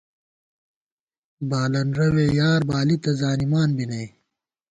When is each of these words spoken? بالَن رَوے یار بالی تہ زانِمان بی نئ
بالَن 1.49 1.87
رَوے 1.97 2.25
یار 2.39 2.61
بالی 2.69 2.97
تہ 3.03 3.11
زانِمان 3.19 3.69
بی 3.77 3.85
نئ 3.89 4.05